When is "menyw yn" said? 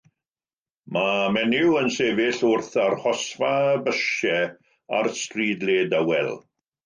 1.33-1.89